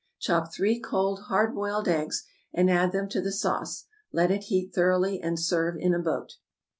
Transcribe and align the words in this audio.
Chop 0.17 0.51
three 0.51 0.79
cold 0.79 1.19
hard 1.25 1.53
boiled 1.53 1.87
eggs, 1.87 2.25
and 2.51 2.71
add 2.71 2.91
them 2.91 3.07
to 3.09 3.21
the 3.21 3.31
sauce; 3.31 3.85
let 4.11 4.31
it 4.31 4.45
heat 4.45 4.73
thoroughly, 4.73 5.19
and 5.21 5.39
serve 5.39 5.77
in 5.77 5.93
a 5.93 5.99
boat. 5.99 6.37